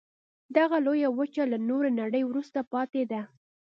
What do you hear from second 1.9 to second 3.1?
نړۍ وروسته پاتې